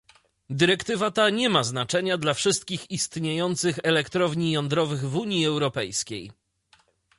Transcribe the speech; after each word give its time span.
Dyrektywa 0.49 1.11
ta 1.11 1.29
nie 1.29 1.49
ma 1.49 1.63
znaczenia 1.63 2.17
dla 2.17 2.33
wszystkich 2.33 2.91
istniejących 2.91 3.79
elektrowni 3.83 4.51
jądrowych 4.51 5.09
w 5.09 5.15
Unii 5.15 5.45
Europejskiej 5.45 6.31